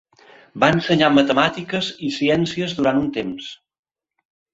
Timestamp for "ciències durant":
2.15-3.03